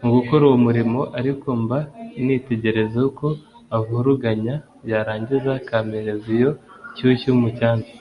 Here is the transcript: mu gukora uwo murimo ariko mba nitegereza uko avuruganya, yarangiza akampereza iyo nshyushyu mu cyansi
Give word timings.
mu 0.00 0.08
gukora 0.16 0.42
uwo 0.48 0.58
murimo 0.66 1.00
ariko 1.18 1.48
mba 1.62 1.78
nitegereza 2.24 2.98
uko 3.10 3.26
avuruganya, 3.76 4.54
yarangiza 4.90 5.50
akampereza 5.60 6.26
iyo 6.38 6.50
nshyushyu 6.92 7.30
mu 7.40 7.48
cyansi 7.58 7.92